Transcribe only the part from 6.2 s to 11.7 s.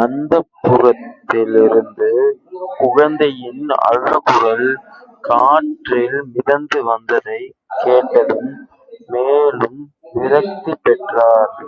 மிதந்துவந்ததைக் கேட்டதும் மேலும் விரக்தி பெற்றார்.